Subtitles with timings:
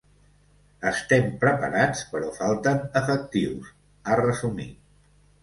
[0.91, 3.71] Estem preparats però falten efectius,
[4.09, 4.75] ha resumit.